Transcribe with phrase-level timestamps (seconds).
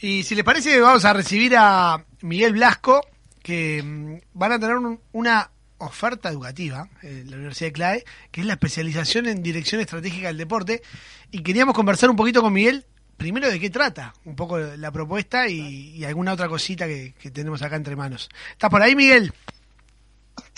[0.00, 3.00] Y si les parece, vamos a recibir a Miguel Blasco,
[3.42, 8.40] que mm, van a tener un- una oferta educativa en la Universidad de CLAE, que
[8.40, 10.82] es la especialización en dirección estratégica del deporte.
[11.30, 12.84] Y queríamos conversar un poquito con Miguel,
[13.16, 17.30] primero de qué trata, un poco la propuesta y, y alguna otra cosita que, que
[17.30, 18.28] tenemos acá entre manos.
[18.52, 19.32] ¿Estás por ahí, Miguel?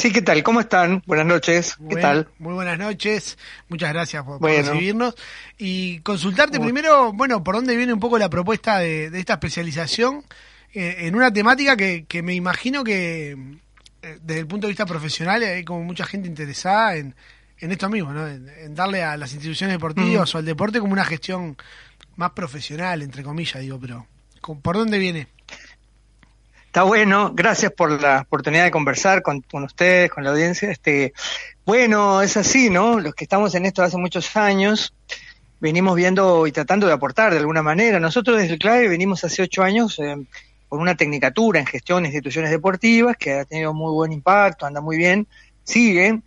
[0.01, 0.43] Sí, ¿qué tal?
[0.43, 1.03] ¿Cómo están?
[1.05, 1.77] Buenas noches.
[1.91, 2.29] ¿Qué tal?
[2.39, 3.37] Muy buenas noches,
[3.69, 5.15] muchas gracias por, recibirnos.
[5.59, 6.73] Y consultarte Bueno.
[6.73, 10.25] primero, bueno, por dónde viene un poco la propuesta de, de esta especialización
[10.73, 13.33] eh, en una temática que, que me imagino que
[14.03, 17.15] eh, desde el punto de vista profesional hay como mucha gente interesada en,
[17.59, 18.27] en esto mismo, ¿no?
[18.27, 21.59] En, en darle a las instituciones deportivas o al deporte como una gestión
[22.17, 24.07] más profesional, entre comillas, digo, pero
[24.41, 25.27] ¿con- ¿por dónde viene?
[26.71, 30.71] Está bueno, gracias por la oportunidad de conversar con, con ustedes, con la audiencia.
[30.71, 31.13] Este,
[31.67, 33.01] bueno, es así, ¿no?
[33.01, 34.95] Los que estamos en esto hace muchos años,
[35.59, 37.99] venimos viendo y tratando de aportar de alguna manera.
[37.99, 40.15] Nosotros desde el CLAE venimos hace ocho años eh,
[40.69, 44.81] con una tecnicatura en gestión de instituciones deportivas que ha tenido muy buen impacto, anda
[44.81, 45.27] muy bien,
[45.65, 46.21] sigue,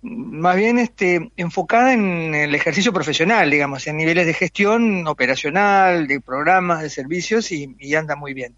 [0.00, 6.18] más bien este, enfocada en el ejercicio profesional, digamos, en niveles de gestión operacional, de
[6.18, 8.54] programas, de servicios y, y anda muy bien.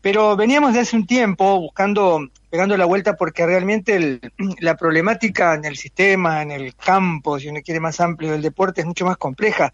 [0.00, 4.20] Pero veníamos de hace un tiempo buscando, pegando la vuelta porque realmente el-
[4.60, 8.82] la problemática en el sistema, en el campo, si uno quiere más amplio del deporte,
[8.82, 9.72] es mucho más compleja.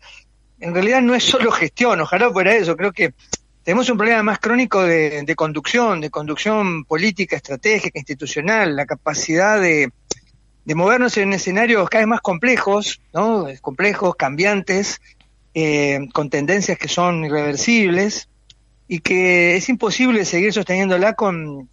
[0.60, 3.14] En realidad no es solo gestión, ojalá fuera eso, creo que
[3.64, 9.60] tenemos un problema más crónico de, de conducción, de conducción política, estratégica, institucional, la capacidad
[9.60, 9.90] de,
[10.64, 13.46] de movernos en escenarios cada vez más complejos, ¿no?
[13.60, 15.00] Complejos, cambiantes,
[15.54, 18.28] eh, con tendencias que son irreversibles
[18.92, 21.66] y que es imposible seguir sosteniéndola con,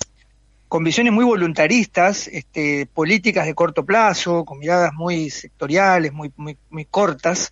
[0.69, 6.57] con visiones muy voluntaristas, este, políticas de corto plazo, con miradas muy sectoriales, muy, muy,
[6.69, 7.51] muy cortas,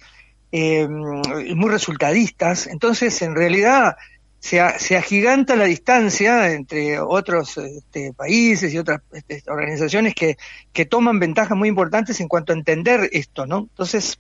[0.53, 2.67] eh, muy resultadistas.
[2.67, 3.97] Entonces, en realidad,
[4.39, 10.38] se, se agiganta la distancia entre otros este, países y otras este, organizaciones que,
[10.72, 13.67] que toman ventajas muy importantes en cuanto a entender esto, ¿no?
[13.69, 14.17] Entonces,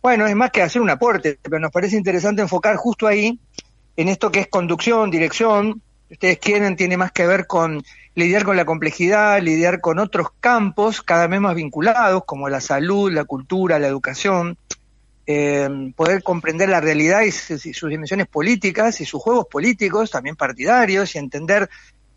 [0.00, 3.40] bueno, es más que hacer un aporte, pero nos parece interesante enfocar justo ahí,
[3.96, 7.82] en esto que es conducción, dirección, ustedes quieren, tiene más que ver con
[8.14, 13.12] lidiar con la complejidad, lidiar con otros campos cada vez más vinculados, como la salud,
[13.12, 14.56] la cultura, la educación,
[15.26, 20.10] eh, poder comprender la realidad y, sus y sus dimensiones políticas y sus juegos políticos,
[20.10, 21.68] también partidarios, y entender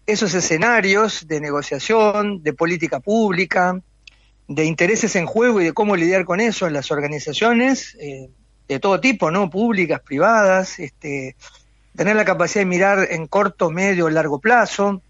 [0.06, 3.82] esos escenarios de negociación, de política pública,
[4.48, 8.30] de intereses en juego y de cómo lidiar con eso en las organizaciones eh,
[8.68, 9.50] de todo tipo, ¿no?
[9.50, 11.36] Públicas, privadas, este,
[11.98, 15.02] tener la capacidad de mirar en corto, medio o largo plazo.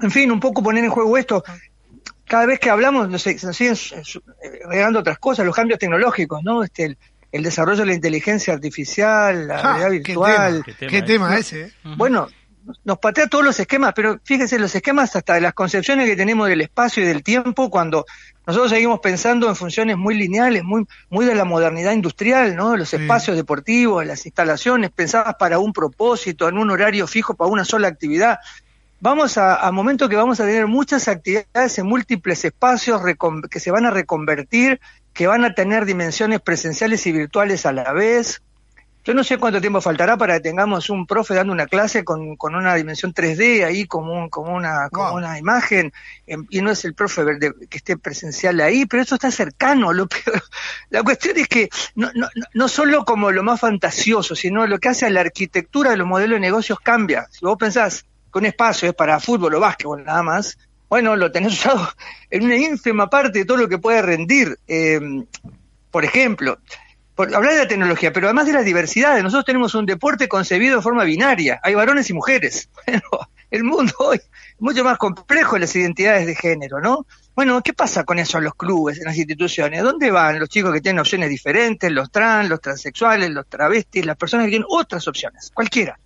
[0.00, 1.44] En fin, un poco poner en juego esto.
[2.26, 3.76] Cada vez que hablamos, no sé, se nos siguen
[4.66, 6.62] regando otras cosas, los cambios tecnológicos, ¿no?
[6.62, 6.98] Este, el,
[7.32, 10.64] el desarrollo de la inteligencia artificial, la Ja, realidad qué virtual.
[10.78, 11.72] tema, qué tema ese, ¿eh?
[11.96, 12.28] Bueno,
[12.84, 16.48] nos patea todos los esquemas, pero fíjense los esquemas hasta de las concepciones que tenemos
[16.48, 18.06] del espacio y del tiempo cuando
[18.46, 22.76] nosotros seguimos pensando en funciones muy lineales, muy, muy de la modernidad industrial, ¿no?
[22.76, 22.96] Los Sí.
[22.96, 27.88] espacios deportivos, las instalaciones pensadas para un propósito, en un horario fijo para una sola
[27.88, 28.38] actividad.
[29.00, 33.02] Vamos a, a momento que vamos a tener muchas actividades en múltiples espacios
[33.50, 34.80] que se van a reconvertir,
[35.12, 38.40] que van a tener dimensiones presenciales y virtuales a la vez,
[39.04, 42.36] yo no sé cuánto tiempo faltará para que tengamos un profe dando una clase con,
[42.36, 45.16] con una dimensión 3D ahí como, un- como, una, como Wow.
[45.18, 45.92] una imagen,
[46.26, 49.92] em, y no es el profe de- que esté presencial ahí, pero eso está cercano.
[49.92, 50.42] Lo peor-
[50.90, 54.78] la cuestión es que no, no, no- no solo como lo más fantasioso, sino lo
[54.78, 57.26] que hace a la arquitectura de los modelos de negocios cambia.
[57.30, 60.56] Si vos pensás que un espacio es para fútbol o básquetbol nada más,
[60.88, 61.88] bueno, lo tenés usado
[62.30, 64.58] en una ínfima parte de todo lo que puede rendir.
[64.66, 65.26] Em,
[65.90, 66.58] por ejemplo,
[67.14, 70.76] por hablar de la tecnología, pero además de las diversidades, nosotros tenemos un deporte concebido
[70.76, 72.68] de forma binaria, hay varones y mujeres.
[72.86, 73.02] Bueno,
[73.50, 77.06] el mundo hoy es mucho más complejo en las identidades de género, ¿no?
[77.36, 79.82] Bueno, ¿qué pasa con eso en los clubes, en las instituciones?
[79.82, 84.16] ¿Dónde van los chicos que tienen opciones diferentes, los trans, los transexuales, los travestis, las
[84.16, 85.98] personas que tienen otras opciones, cualquiera?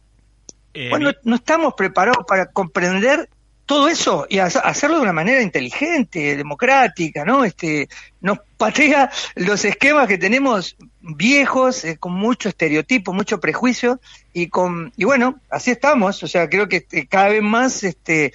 [0.74, 3.28] Eh, Bueno, no estamos preparados para comprender
[3.68, 7.44] todo eso y ha- hacerlo de una manera inteligente, democrática, ¿no?
[7.44, 7.88] Este,
[8.22, 14.00] nos patea los esquemas que tenemos viejos, eh, con mucho estereotipo, mucho prejuicio,
[14.32, 18.32] y con, y bueno, así estamos, o sea, creo que este, cada vez más este,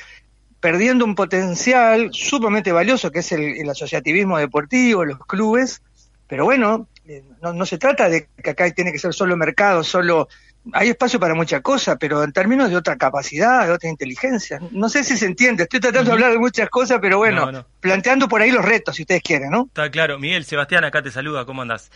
[0.60, 5.82] perdiendo un potencial sumamente valioso que es el, asociativismo deportivo, los clubes,
[6.28, 10.30] pero bueno, eh, no se trata de que acá tiene que ser solo mercado, solo
[10.72, 14.60] hay espacio para muchas cosas, pero en términos de otra capacidad, de otra inteligencia.
[14.72, 18.28] No sé si se entiende, estoy tratando de hablar de muchas cosas, pero bueno, planteando
[18.28, 19.64] por ahí los retos, si ustedes quieren, ¿no?
[19.64, 20.20] Está claro.
[20.20, 21.92] Miguel, Sebastián, acá te saluda, ¿cómo andás?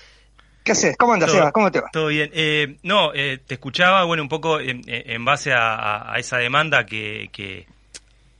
[0.63, 0.97] ¿Qué haces?
[0.97, 1.51] ¿Cómo andas, Seba?
[1.53, 1.89] ¿Cómo te va?
[1.93, 2.29] Todo bien.
[2.33, 7.65] Eh, no, eh, te escuchaba, bueno, un poco en, base a, esa demanda que, que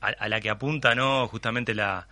[0.02, 1.28] a, la que apunta, ¿no?
[1.30, 2.06] Justamente la,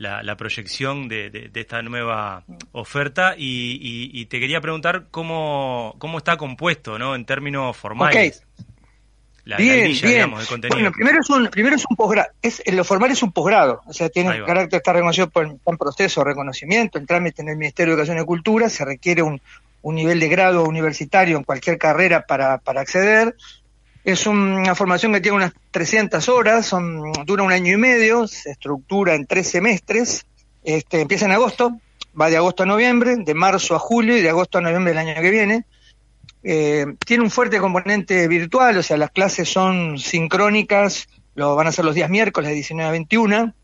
[0.00, 7.14] la, proyección de, esta nueva oferta y, te quería preguntar cómo, cómo está compuesto, ¿no?
[7.14, 8.42] En términos formales.
[9.44, 10.00] La, bien, bien.
[10.02, 10.76] Digamos, contenido.
[10.76, 13.92] Bueno, primero es un, primero es un posgrado, es, lo formal es un posgrado, o
[13.92, 17.94] sea, tiene carácter, está reconocido por un proceso de reconocimiento, el trámite en el Ministerio
[17.94, 19.40] de Educación y Cultura, se requiere un,
[19.82, 23.34] un nivel de grado universitario en cualquier carrera para, para acceder,
[24.04, 28.50] es una formación que tiene unas 300 horas, son, dura un año y medio, se
[28.50, 30.26] estructura en tres semestres,
[30.64, 31.78] este, empieza en agosto,
[32.18, 35.06] va de agosto a noviembre, de marzo a julio y de agosto a noviembre del
[35.06, 35.64] año que viene.
[36.42, 41.72] Eh, tiene un fuerte componente virtual, o sea, las clases son sincrónicas, lo van a
[41.72, 43.54] ser los días miércoles de 19 a 21,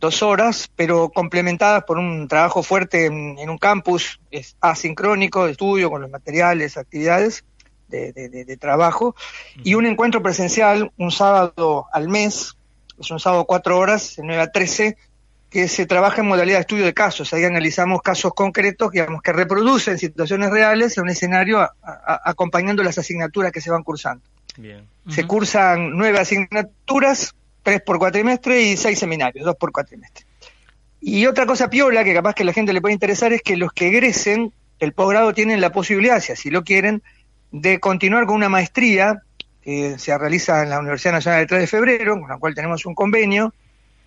[0.00, 4.18] dos horas, pero complementadas por un trabajo fuerte en, un campus
[4.60, 7.44] asincrónico, de estudio con los materiales, actividades
[7.90, 9.14] de, trabajo,
[9.62, 12.56] y un encuentro presencial un sábado al mes,
[12.98, 14.96] es un sábado cuatro horas, de 9 a 13,
[15.50, 17.32] que se trabaja en modalidad de estudio de casos.
[17.32, 23.50] Ahí analizamos casos concretos, digamos, que reproducen situaciones reales en un escenario acompañando las asignaturas
[23.50, 24.24] que se van cursando.
[25.08, 30.24] Se cursan nueve asignaturas, tres por cuatrimestre y seis seminarios, dos por cuatrimestre.
[31.00, 33.56] Y otra cosa piola que capaz que a la gente le puede interesar es que
[33.56, 37.02] los que egresen el posgrado tienen la posibilidad, si así lo quieren,
[37.52, 39.22] de continuar con una maestría
[39.62, 42.86] que se realiza en la Universidad Nacional del 3 de Febrero, con la cual tenemos
[42.86, 43.52] un convenio,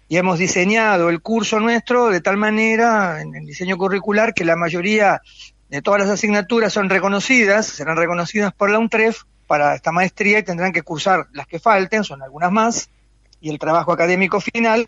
[0.08, 4.56] y hemos diseñado el curso nuestro de tal manera, en el diseño curricular, que la
[4.56, 5.22] mayoría
[5.70, 10.44] de todas las asignaturas son reconocidas, serán reconocidas por la UNTREF para esta maestría y
[10.44, 12.90] tendrán que cursar las que falten, son algunas más,
[13.42, 14.88] y el trabajo académico final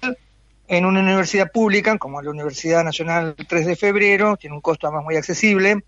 [0.68, 5.04] en una universidad pública, como la Universidad Nacional 3 de Febrero, tiene un costo además
[5.04, 5.84] muy accesible,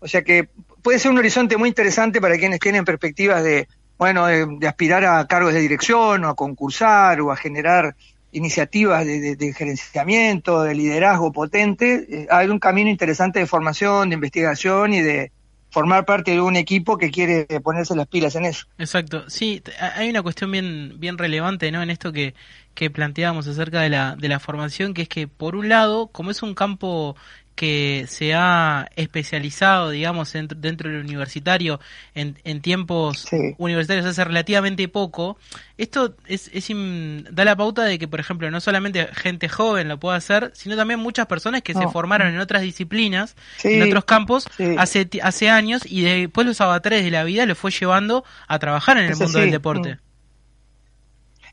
[0.00, 0.48] o sea que
[0.82, 5.26] puede ser un horizonte muy interesante para quienes tienen perspectivas de, bueno, de, aspirar a
[5.26, 7.96] cargos de dirección o a concursar o a generar
[8.30, 12.06] iniciativas de, gerenciamiento, de liderazgo potente.
[12.08, 15.32] Eh, hay un camino interesante de formación, de investigación y de
[15.70, 18.66] formar parte de un equipo que quiere ponerse las pilas en eso.
[18.78, 19.62] Exacto, sí,
[19.96, 21.82] hay una cuestión bien, bien relevante ¿no?
[21.82, 22.34] en esto que,
[22.74, 26.30] que planteábamos acerca de la, de la formación, que es que por un lado, como
[26.30, 27.16] es un campo
[27.58, 31.80] que se ha especializado, digamos, dentro del universitario
[32.14, 33.26] en, tiempos
[33.56, 35.38] universitarios hace relativamente poco,
[35.76, 36.52] esto es,
[37.32, 40.76] da la pauta de que, por ejemplo, no solamente gente joven lo puede hacer, sino
[40.76, 43.34] también muchas personas que se formaron en otras disciplinas,
[43.64, 44.46] en otros campos,
[44.78, 48.98] hace, hace años y después los avatares de la vida los fue llevando a trabajar
[48.98, 49.98] en el mundo del deporte.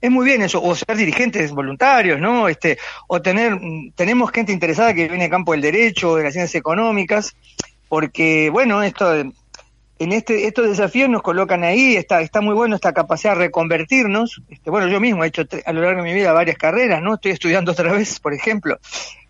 [0.01, 2.47] Es muy bien eso, o ser dirigentes voluntarios, ¿no?
[2.47, 2.77] Este,
[3.07, 3.57] o tener,
[3.95, 7.35] tenemos gente interesada que viene del campo del derecho, de las ciencias económicas,
[7.87, 9.13] porque, bueno, esto,
[9.97, 14.41] en este, estos desafíos nos colocan ahí, está, está muy bueno esta capacidad de reconvertirnos.
[14.49, 17.15] Este, bueno, yo mismo he hecho a lo largo de mi vida varias carreras, ¿no?
[17.15, 18.77] Estoy estudiando otra vez, por ejemplo,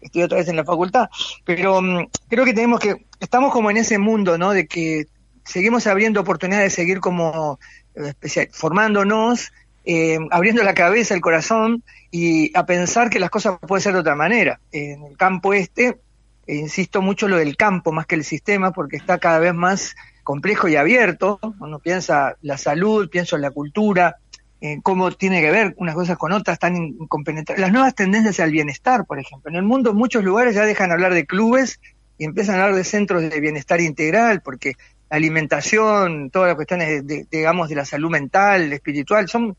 [0.02, 1.10] estoy otra vez en la facultad,
[1.44, 4.52] pero mm, creo que tenemos que, estamos como en ese mundo, ¿no?
[4.52, 5.06] De que
[5.44, 7.60] seguimos abriendo oportunidades de seguir como
[7.96, 9.52] eh, formándonos
[9.86, 14.00] eh, abriendo la cabeza, el corazón y a pensar que las cosas pueden ser de
[14.00, 14.60] otra manera.
[14.72, 16.00] En el campo este,
[16.48, 19.96] e insisto mucho lo del campo más que el sistema, porque está cada vez más
[20.24, 21.40] complejo y abierto.
[21.60, 24.18] Uno piensa la salud, pienso en la cultura,
[24.60, 27.62] en cómo tiene que ver unas cosas con otras, tan compenetradas.
[27.62, 29.50] Las nuevas tendencias al bienestar, por ejemplo.
[29.52, 31.80] En el mundo, en muchos lugares ya dejan hablar de clubes
[32.18, 34.74] y empiezan a hablar de centros de bienestar integral, porque
[35.10, 39.56] alimentación, todas las cuestiones, de, digamos, de la salud mental, espiritual, son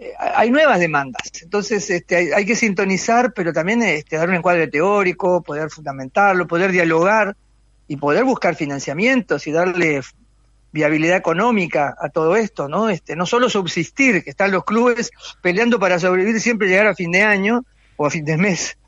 [0.00, 1.30] eh, hay nuevas demandas.
[1.42, 6.72] Entonces, este, hay, que sintonizar, pero también este, dar un encuadre teórico, poder fundamentarlo, poder
[6.72, 7.36] dialogar
[7.86, 10.00] y poder buscar financiamientos y darle
[10.72, 12.88] viabilidad económica a todo esto, ¿no?
[12.88, 15.10] Este, no solo subsistir, que están los clubes
[15.42, 17.64] peleando para sobrevivir siempre llegar a fin de año
[17.96, 18.78] o a fin de mes.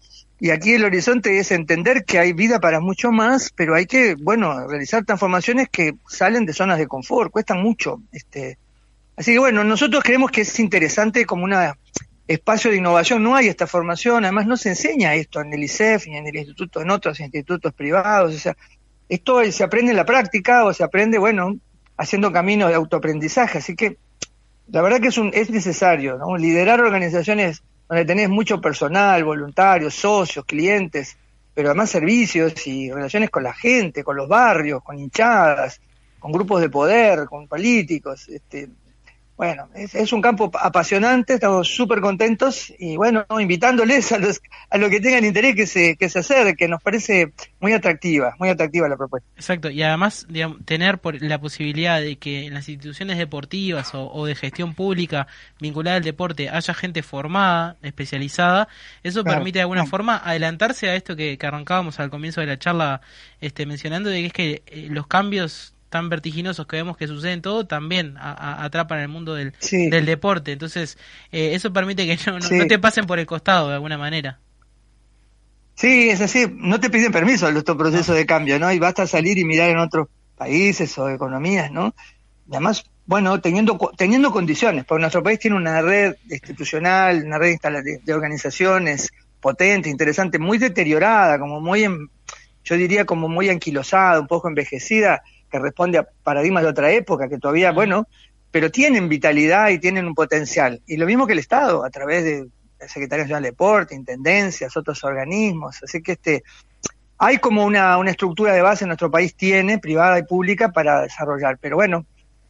[0.43, 4.17] Y aquí el horizonte es entender que hay vida para mucho más, pero hay que,
[4.17, 8.59] bueno, realizar transformaciones que salen de zonas de confort, cuestan mucho, este,
[9.15, 11.55] Así que bueno, nosotros creemos que es interesante como un
[12.27, 13.23] espacio de innovación.
[13.23, 16.35] No hay esta formación, además no se enseña esto en el ICEF ni en el
[16.35, 18.35] instituto, en otros institutos privados.
[18.35, 18.57] O sea,
[19.09, 21.57] esto se aprende en la práctica o se aprende, bueno,
[21.97, 23.59] haciendo caminos de autoaprendizaje.
[23.59, 23.97] Así que
[24.67, 26.37] la verdad que es, un, es necesario, ¿no?
[26.37, 31.15] Liderar organizaciones donde tenés mucho personal, voluntarios, socios, clientes,
[31.53, 35.79] pero además servicios y relaciones con la gente, con los barrios, con hinchadas,
[36.19, 38.31] con grupos de poder, con políticos.
[38.31, 38.71] Este,
[39.37, 44.91] bueno, es, un campo apasionante, estamos súper contentos y bueno, invitándoles a los a los
[44.91, 48.97] que tengan interés que se, que se acerquen, nos parece muy atractiva, muy atractiva la
[48.97, 49.29] propuesta.
[49.37, 50.27] Exacto, y además
[50.65, 55.27] tener por la posibilidad de que en las instituciones deportivas o, de gestión pública
[55.61, 58.69] vinculada al deporte haya gente formada, especializada,
[59.03, 62.59] eso permite de alguna forma adelantarse a esto que, que arrancábamos al comienzo de la
[62.59, 63.01] charla
[63.41, 67.43] este, mencionando, de que es que eh, los cambios tan vertiginosos que vemos que suceden
[67.43, 70.53] todo también atrapan el mundo del, del deporte.
[70.53, 70.97] Entonces,
[71.31, 74.41] eh, eso permite que no, no, te pasen por el costado de alguna manera.
[75.75, 76.47] Sí, es así.
[76.53, 78.73] No te piden permiso en estos procesos de cambio, ¿no?
[78.73, 81.95] Y basta salir y mirar en otros países o economías, ¿no?
[82.49, 87.59] Y además, bueno, teniendo, teniendo condiciones, porque nuestro país tiene una red institucional, una red
[87.61, 91.87] de, de organizaciones potente, interesante, muy deteriorada, como muy,
[92.65, 95.23] yo diría como muy anquilosada, un poco envejecida,
[95.53, 98.09] que responde a paradigmas de otra época, que todavía, bueno,
[98.51, 100.81] pero tienen vitalidad y tienen un potencial.
[100.87, 102.49] Y lo mismo que el Estado, a través de
[102.81, 105.83] la Secretaría Nacional de Deporte, intendencias, otros organismos.
[105.83, 106.43] Así que este
[107.19, 111.03] hay como una, una estructura de base en nuestro país tiene, privada y pública, para
[111.03, 111.57] desarrollar.
[111.61, 112.05] Pero bueno,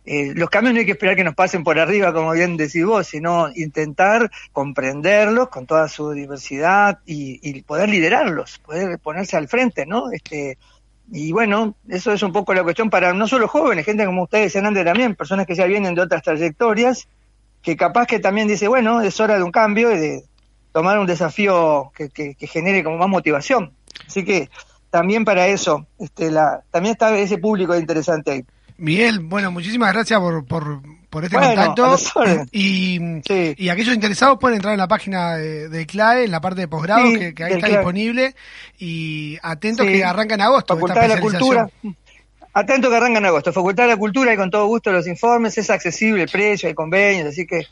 [0.06, 2.84] eh, los cambios no hay que esperar que nos pasen por arriba, como bien decís
[2.84, 9.46] vos, sino intentar comprenderlos con toda su diversidad y, y poder liderarlos, poder ponerse al
[9.46, 10.10] frente, ¿no?
[10.10, 10.56] Este,
[11.14, 14.46] y bueno, eso es un poco la cuestión para no solo jóvenes, gente como ustedes
[14.46, 17.06] decían antes también, personas que ya vienen de otras trayectorias,
[17.60, 20.24] que capaz que también dice, bueno, es hora de un cambio y de
[20.72, 23.74] tomar un desafío que, que, genere como más motivación.
[24.06, 24.48] Así que
[24.88, 28.44] también para eso, este, la, también está ese público interesante ahí.
[28.78, 30.80] Miguel, bueno, muchísimas gracias por,
[31.12, 31.96] por este contacto.
[32.52, 36.68] Y, y, aquellos interesados pueden entrar en la página de, CLAE, en la parte de
[36.68, 38.34] posgrado, que, ahí está disponible.
[38.78, 40.74] Y atentos que arranca en agosto.
[40.74, 41.68] Facultad de la Cultura.
[42.54, 43.52] Atento que arranca en agosto.
[43.52, 45.56] Facultad de la Cultura y con todo gusto los informes.
[45.58, 47.66] Es accesible el precio, hay convenios, así que.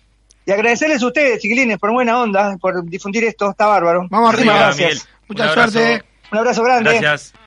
[0.44, 3.50] Y agradecerles a ustedes, chiquilines, por buena onda, por difundir esto.
[3.50, 4.06] Está bárbaro.
[4.10, 4.54] Vamos arriba.
[4.54, 5.08] Gracias.
[5.28, 6.02] Mucha suerte.
[6.30, 6.98] Un abrazo grande.
[6.98, 7.32] Gracias.